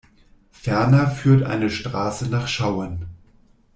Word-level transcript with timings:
Ferner 0.49 1.11
führt 1.11 1.43
eine 1.43 1.69
Straße 1.69 2.27
nach 2.29 2.47
Schauen. 2.47 3.05